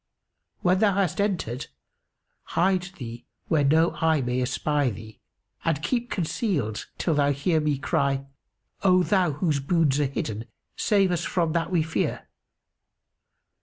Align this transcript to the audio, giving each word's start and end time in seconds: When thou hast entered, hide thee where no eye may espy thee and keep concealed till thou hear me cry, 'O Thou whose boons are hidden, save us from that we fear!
When 0.61 0.79
thou 0.79 0.95
hast 0.95 1.21
entered, 1.21 1.67
hide 2.57 2.81
thee 2.97 3.27
where 3.49 3.63
no 3.63 3.91
eye 4.01 4.19
may 4.21 4.41
espy 4.41 4.89
thee 4.89 5.19
and 5.63 5.83
keep 5.83 6.09
concealed 6.09 6.87
till 6.97 7.13
thou 7.13 7.31
hear 7.31 7.59
me 7.59 7.77
cry, 7.77 8.25
'O 8.81 9.03
Thou 9.03 9.33
whose 9.33 9.59
boons 9.59 9.99
are 9.99 10.05
hidden, 10.07 10.45
save 10.75 11.11
us 11.11 11.23
from 11.23 11.53
that 11.53 11.69
we 11.69 11.83
fear! 11.83 12.25